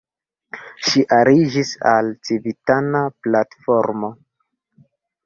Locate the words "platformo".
3.27-4.11